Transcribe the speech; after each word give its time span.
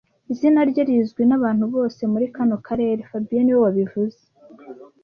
Izina 0.31 0.59
rye 0.69 0.83
rizwi 0.89 1.21
nabantu 1.29 1.65
bose 1.75 2.01
muri 2.11 2.25
kano 2.35 2.55
karere 2.67 2.99
fabien 3.09 3.43
niwe 3.43 3.59
wabivuze 3.65 4.21